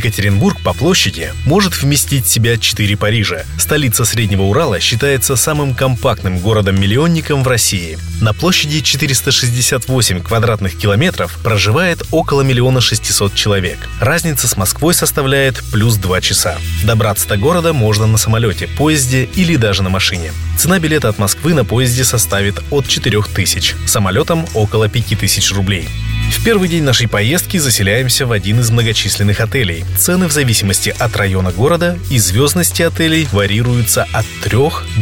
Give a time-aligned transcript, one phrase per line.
[0.00, 3.44] Екатеринбург по площади может вместить в себя четыре Парижа.
[3.58, 7.98] Столица Среднего Урала считается самым компактным городом-миллионником в России.
[8.22, 13.90] На площади 468 квадратных километров проживает около миллиона шестисот человек.
[14.00, 16.56] Разница с Москвой составляет плюс 2 часа.
[16.82, 20.32] Добраться до города можно на самолете, поезде или даже на машине.
[20.56, 25.88] Цена билета от Москвы на поезде составит от 4000, самолетом около 5000 рублей.
[26.30, 29.84] В первый день нашей поездки заселяемся в один из многочисленных отелей.
[29.98, 34.58] Цены в зависимости от района города и звездности отелей варьируются от 3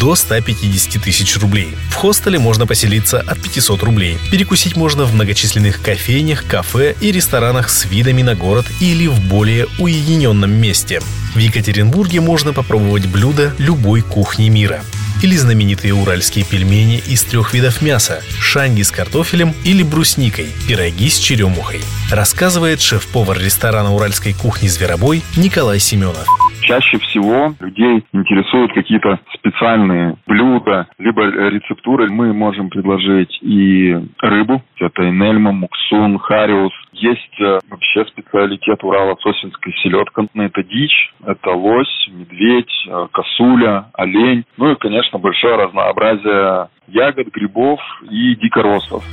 [0.00, 1.74] до 150 тысяч рублей.
[1.90, 4.18] В хостеле можно поселиться от 500 рублей.
[4.30, 9.68] Перекусить можно в многочисленных кофейнях, кафе и ресторанах с видами на город или в более
[9.78, 11.00] уединенном месте.
[11.34, 14.82] В Екатеринбурге можно попробовать блюда любой кухни мира
[15.22, 21.16] или знаменитые уральские пельмени из трех видов мяса, шанги с картофелем или брусникой, пироги с
[21.18, 21.80] черемухой.
[22.10, 26.41] Рассказывает шеф-повар ресторана уральской кухни «Зверобой» Николай Семенов.
[26.62, 32.10] Чаще всего людей интересуют какие-то специальные блюда, либо рецептуры.
[32.10, 36.72] Мы можем предложить и рыбу, это инельма, муксун, хариус.
[36.92, 40.26] Есть э, вообще специалитет Урала сосинская селедка.
[40.34, 44.44] Это дичь, это лось, медведь, э, косуля, олень.
[44.56, 49.04] Ну и, конечно, большое разнообразие ягод, грибов и дикоросов.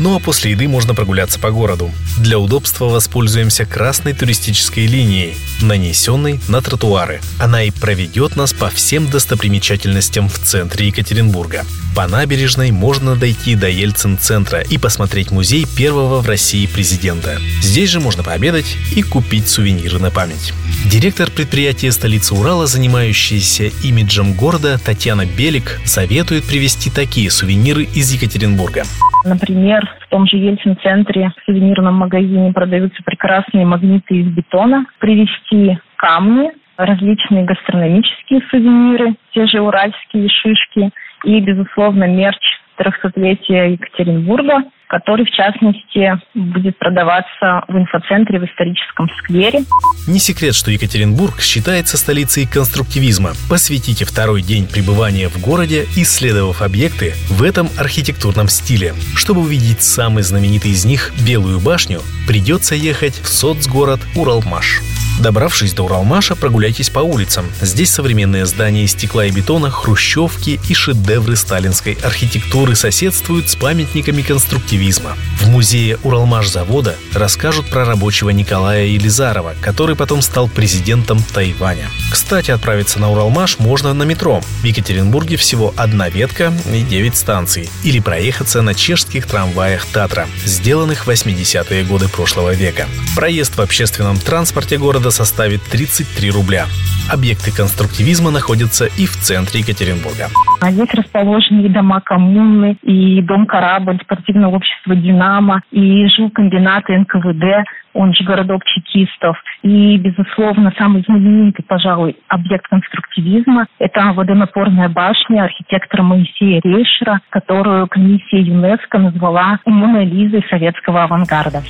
[0.00, 1.90] Ну а после еды можно прогуляться по городу.
[2.18, 6.60] Для удобства воспользуемся красной туристической линией, нанесенной на
[6.92, 7.20] тротуары.
[7.40, 11.62] Она и проведет нас по всем достопримечательностям в центре Екатеринбурга.
[11.96, 17.36] По набережной можно дойти до Ельцин-центра и посмотреть музей первого в России президента.
[17.60, 20.52] Здесь же можно пообедать и купить сувениры на память.
[20.90, 28.82] Директор предприятия столицы Урала, занимающаяся имиджем города Татьяна Белик, советует привезти такие сувениры из Екатеринбурга.
[29.24, 34.86] Например, в том же Ельцин-центре в сувенирном магазине продаются прекрасные магниты из бетона.
[34.98, 36.50] Привезти камни,
[36.84, 40.90] различные гастрономические сувениры, те же уральские шишки
[41.24, 42.42] и, безусловно, мерч
[42.78, 49.60] 300-летия Екатеринбурга, который, в частности, будет продаваться в инфоцентре в историческом сквере.
[50.06, 53.30] Не секрет, что Екатеринбург считается столицей конструктивизма.
[53.48, 58.92] Посвятите второй день пребывания в городе, исследовав объекты в этом архитектурном стиле.
[59.16, 64.82] Чтобы увидеть самый знаменитый из них, Белую башню, придется ехать в соцгород Уралмаш.
[65.20, 67.46] Добравшись до Уралмаша, прогуляйтесь по улицам.
[67.60, 74.22] Здесь современные здания из стекла и бетона, хрущевки и шедевры сталинской архитектуры соседствуют с памятниками
[74.22, 74.81] конструктивизма.
[74.82, 81.86] В музее Уралмаш-завода расскажут про рабочего Николая Елизарова, который потом стал президентом Тайваня.
[82.10, 84.40] Кстати, отправиться на Уралмаш можно на метро.
[84.40, 87.70] В Екатеринбурге всего одна ветка и 9 станций.
[87.84, 92.86] Или проехаться на чешских трамваях Татра, сделанных в 80-е годы прошлого века.
[93.14, 96.66] Проезд в общественном транспорте города составит 33 рубля.
[97.08, 100.28] Объекты конструктивизма находятся и в центре Екатеринбурга.
[100.60, 107.66] А здесь расположены и дома коммуны, и дом «Корабль», спортивное общество «Динамо», и жилкомбинаты НКВД,
[107.94, 109.36] он же городок чекистов.
[109.62, 118.40] И, безусловно, самый знаменитый, пожалуй, объект конструктивизма– это водонапорная башня архитектора Моисея Рейшера, которую комиссия
[118.40, 121.62] ЮНЕСКО назвала «Монолизой советского авангарда».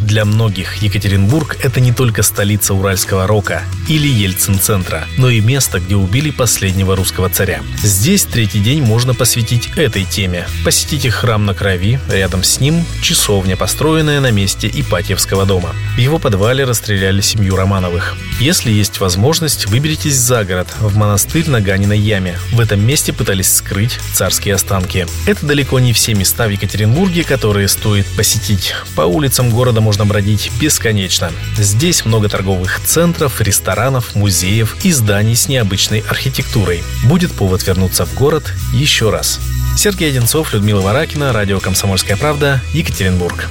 [0.00, 5.94] Для многих Екатеринбург– это не только столица уральского рока или Ельцин-центра, но и место, где
[5.94, 7.60] убили последнего русского царя.
[7.82, 10.46] Здесь третий день можно посвятить этой теме.
[10.64, 15.74] Посетите храм на крови, рядом с ним– часовня, построенная на месте Ипатьевского дома.
[15.96, 18.16] В его подвале расстреляли семью Романовых.
[18.40, 22.38] Если есть возможность, выберитесь за город, в монастырь на Ганиной яме.
[22.52, 25.06] В этом месте пытались скрыть царские останки.
[25.26, 28.72] Это далеко не все места в Екатеринбурге, которые стоит посетить.
[28.96, 31.32] По улицам города можно бродить бесконечно.
[31.56, 36.84] Здесь много торговых центров, ресторанов, музеев и зданий с необычной архитектурой.
[37.06, 39.40] Будет повод вернуться в город еще раз.
[39.76, 43.48] Сергей Одинцов, Людмила Варакина, Радио «Комсомольская правда», Екатеринбург.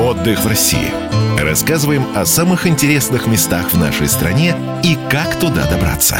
[0.00, 0.90] Отдых в России.
[1.38, 6.18] Рассказываем о самых интересных местах в нашей стране и как туда добраться.